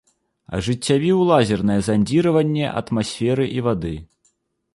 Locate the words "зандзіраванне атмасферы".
1.89-3.45